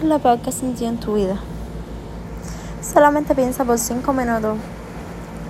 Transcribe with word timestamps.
¿Cuánto 0.00 0.14
es 0.14 0.22
lo 0.22 0.30
peor 0.30 0.38
que 0.40 0.50
sentido 0.50 0.88
en 0.88 0.96
tu 0.98 1.14
vida? 1.14 1.36
Solamente 2.80 3.34
piensa 3.34 3.66
por 3.66 3.78
cinco 3.78 4.14
minutos 4.14 4.56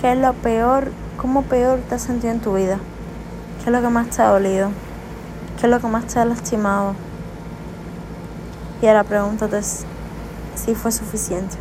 qué 0.00 0.10
es 0.10 0.18
lo 0.18 0.32
peor, 0.32 0.90
cómo 1.16 1.42
peor 1.42 1.78
te 1.88 1.94
has 1.94 2.02
sentido 2.02 2.32
en 2.32 2.40
tu 2.40 2.54
vida. 2.54 2.80
¿Qué 3.58 3.66
es 3.66 3.72
lo 3.72 3.80
que 3.80 3.88
más 3.90 4.08
te 4.10 4.22
ha 4.22 4.28
dolido? 4.30 4.70
¿Qué 5.56 5.66
es 5.66 5.70
lo 5.70 5.78
que 5.78 5.86
más 5.86 6.04
te 6.06 6.18
ha 6.18 6.24
lastimado? 6.24 6.96
Y 8.82 8.88
ahora 8.88 9.04
pregúntate 9.04 9.62
si 9.62 10.74
fue 10.74 10.90
suficiente. 10.90 11.54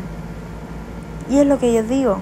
Y 1.29 1.37
es 1.37 1.45
lo 1.45 1.59
que 1.59 1.71
yo 1.71 1.83
digo. 1.83 2.17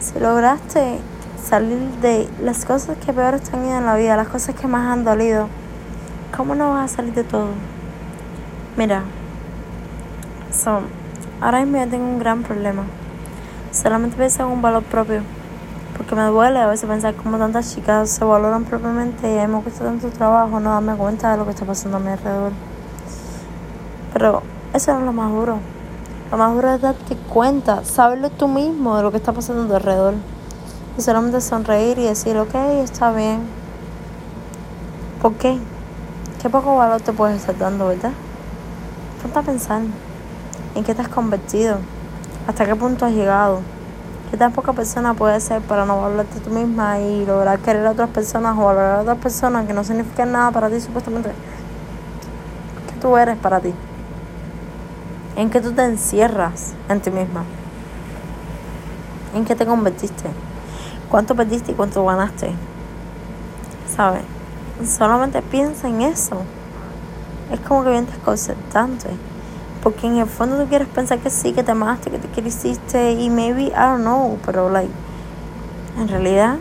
Si 0.00 0.20
lograste 0.20 0.98
salir 1.42 1.78
de 2.02 2.28
las 2.42 2.66
cosas 2.66 2.98
que 2.98 3.14
peor 3.14 3.36
ido 3.36 3.78
en 3.78 3.86
la 3.86 3.96
vida, 3.96 4.16
las 4.16 4.28
cosas 4.28 4.54
que 4.54 4.66
más 4.66 4.92
han 4.92 5.04
dolido, 5.04 5.48
¿cómo 6.36 6.54
no 6.54 6.72
vas 6.72 6.92
a 6.92 6.96
salir 6.96 7.14
de 7.14 7.24
todo? 7.24 7.48
Mira, 8.76 9.04
So, 10.52 10.80
ahora 11.40 11.60
mismo 11.60 11.78
yo 11.78 11.90
tengo 11.90 12.06
un 12.06 12.18
gran 12.18 12.42
problema. 12.42 12.84
Solamente 13.70 14.16
pienso 14.16 14.42
en 14.42 14.48
un 14.48 14.62
valor 14.62 14.82
propio. 14.82 15.22
Porque 15.96 16.14
me 16.14 16.22
duele 16.22 16.58
a 16.60 16.66
veces 16.66 16.88
pensar 16.88 17.14
cómo 17.14 17.38
tantas 17.38 17.74
chicas 17.74 18.08
se 18.08 18.24
valoran 18.24 18.64
propiamente 18.64 19.34
y 19.34 19.38
a 19.38 19.46
mí 19.46 19.54
me 19.54 19.62
cuesta 19.62 19.84
tanto 19.84 20.08
trabajo 20.08 20.58
no 20.60 20.70
darme 20.70 20.94
cuenta 20.94 21.32
de 21.32 21.38
lo 21.38 21.44
que 21.44 21.50
está 21.50 21.66
pasando 21.66 21.98
a 21.98 22.00
mi 22.00 22.08
alrededor. 22.08 22.52
Pero 24.12 24.42
eso 24.72 24.92
no 24.94 25.00
es 25.00 25.04
lo 25.04 25.12
más 25.12 25.30
duro. 25.30 25.58
Lo 26.30 26.38
más 26.38 26.54
duro 26.54 26.72
es 26.72 26.80
darte 26.80 27.16
cuenta, 27.16 27.84
saberlo 27.84 28.30
tú 28.30 28.48
mismo 28.48 28.96
de 28.96 29.02
lo 29.02 29.10
que 29.10 29.16
está 29.16 29.32
pasando 29.32 29.64
a 29.64 29.66
tu 29.66 29.74
alrededor. 29.74 30.14
Y 30.96 31.02
solamente 31.02 31.40
sonreír 31.40 31.98
y 31.98 32.04
decir, 32.04 32.38
ok, 32.38 32.54
está 32.82 33.12
bien. 33.12 33.40
¿Por 35.20 35.34
qué? 35.34 35.58
Qué 36.40 36.48
poco 36.48 36.76
valor 36.76 37.00
te 37.00 37.12
puedes 37.12 37.36
estar 37.36 37.58
dando, 37.58 37.88
¿verdad? 37.88 38.12
Ponte 39.22 39.38
a 39.38 39.42
pensar. 39.42 39.82
¿En 40.74 40.84
qué 40.84 40.94
te 40.94 41.02
has 41.02 41.08
convertido? 41.08 41.78
¿Hasta 42.46 42.64
qué 42.64 42.76
punto 42.76 43.04
has 43.06 43.12
llegado? 43.12 43.60
¿Qué 44.30 44.36
tan 44.36 44.52
poca 44.52 44.72
persona 44.72 45.14
puedes 45.14 45.42
ser 45.42 45.62
para 45.62 45.86
no 45.86 46.00
valorarte 46.00 46.40
tú 46.40 46.50
misma 46.50 47.00
y 47.00 47.24
lograr 47.24 47.58
querer 47.60 47.86
a 47.86 47.92
otras 47.92 48.10
personas 48.10 48.56
o 48.58 48.64
valorar 48.64 48.98
a 48.98 49.00
otras 49.00 49.18
personas 49.18 49.66
que 49.66 49.72
no 49.72 49.82
significan 49.84 50.32
nada 50.32 50.50
para 50.50 50.68
ti 50.68 50.80
supuestamente? 50.80 51.30
¿Qué 51.30 53.00
tú 53.00 53.16
eres 53.16 53.38
para 53.38 53.60
ti? 53.60 53.72
¿En 55.36 55.50
qué 55.50 55.60
tú 55.60 55.72
te 55.72 55.84
encierras 55.84 56.74
en 56.88 57.00
ti 57.00 57.10
misma? 57.10 57.44
¿En 59.34 59.44
qué 59.44 59.54
te 59.54 59.64
convertiste? 59.64 60.28
¿Cuánto 61.10 61.34
perdiste 61.34 61.72
y 61.72 61.74
cuánto 61.74 62.04
ganaste? 62.04 62.52
¿Sabes? 63.94 64.22
Solamente 64.84 65.40
piensa 65.42 65.88
en 65.88 66.02
eso. 66.02 66.42
Es 67.50 67.60
como 67.60 67.82
que 67.82 67.90
bien 67.90 68.06
desconcertante. 68.06 69.08
Porque 69.82 70.06
en 70.06 70.16
el 70.16 70.26
fondo 70.26 70.56
tú 70.56 70.68
quieres 70.68 70.88
pensar 70.88 71.18
que 71.18 71.30
sí, 71.30 71.52
que 71.52 71.62
te 71.62 71.70
amaste, 71.70 72.10
que 72.10 72.18
te 72.18 72.28
quisiste 72.28 73.12
y 73.12 73.30
maybe, 73.30 73.64
I 73.64 73.72
don't 73.74 74.00
know, 74.00 74.38
pero 74.44 74.68
like, 74.70 74.90
en 75.98 76.08
realidad 76.08 76.56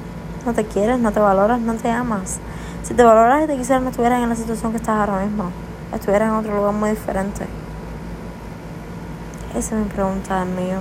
no 0.46 0.54
te 0.54 0.66
quieres, 0.66 1.00
no 1.00 1.12
te 1.12 1.20
valoras, 1.20 1.60
no 1.60 1.74
te 1.76 1.90
amas. 1.90 2.40
Si 2.84 2.94
te 2.94 3.04
valoras 3.04 3.44
y 3.44 3.48
te 3.48 3.58
quisieras, 3.58 3.84
no 3.84 3.90
estuvieras 3.90 4.24
en 4.24 4.30
la 4.30 4.36
situación 4.36 4.72
que 4.72 4.78
estás 4.78 4.98
ahora 4.98 5.26
mismo. 5.26 5.52
Estuvieras 5.94 6.30
en 6.30 6.36
otro 6.36 6.56
lugar 6.56 6.74
muy 6.74 6.92
diferente. 6.92 7.46
Esa 9.56 9.76
es 9.76 9.86
mi 9.86 9.90
pregunta 9.90 10.46
mío. 10.46 10.78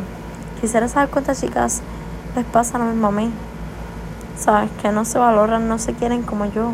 Quisiera 0.60 0.88
saber 0.88 1.08
cuántas 1.08 1.40
chicas 1.40 1.82
les 2.36 2.44
pasa 2.44 2.78
lo 2.78 2.84
mismo 2.84 3.08
a 3.08 3.10
mí. 3.10 3.30
Sabes, 4.38 4.70
que 4.82 4.92
no 4.92 5.04
se 5.04 5.18
valoran, 5.18 5.66
no 5.68 5.78
se 5.78 5.94
quieren 5.94 6.22
como 6.22 6.44
yo. 6.46 6.72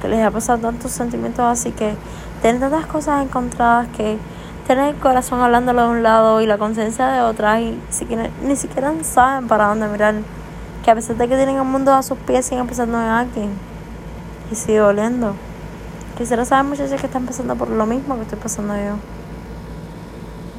Que 0.00 0.08
les 0.08 0.24
ha 0.24 0.30
pasado 0.30 0.58
tantos 0.58 0.90
sentimientos 0.90 1.44
así 1.44 1.70
que 1.70 1.94
tienen 2.40 2.60
tantas 2.60 2.86
cosas 2.86 3.22
encontradas 3.22 3.86
que 3.96 4.18
tienen 4.66 4.86
el 4.86 4.96
corazón 4.96 5.40
hablándolo 5.40 5.82
de 5.82 5.88
un 5.88 6.02
lado 6.02 6.40
y 6.40 6.46
la 6.46 6.58
conciencia 6.58 7.08
de 7.08 7.20
otra 7.20 7.60
y 7.60 7.78
ni 8.42 8.56
siquiera 8.56 8.92
saben 9.02 9.48
para 9.48 9.66
dónde 9.66 9.88
mirar. 9.88 10.14
Que 10.84 10.90
a 10.90 10.94
pesar 10.94 11.16
de 11.16 11.28
que 11.28 11.36
tienen 11.36 11.56
el 11.56 11.64
mundo 11.64 11.92
a 11.92 12.02
sus 12.02 12.18
pies, 12.18 12.46
siguen 12.46 12.66
pensando 12.66 13.00
en 13.00 13.08
alguien. 13.08 13.50
Y 14.50 14.54
sigue 14.54 14.80
oliendo. 14.80 15.34
Quisiera 16.16 16.44
saber 16.44 16.64
muchachos 16.64 17.00
que 17.00 17.06
están 17.06 17.24
pasando 17.24 17.56
por 17.56 17.68
lo 17.70 17.86
mismo 17.86 18.16
que 18.16 18.22
estoy 18.22 18.38
pasando 18.38 18.74
yo. 18.76 19.21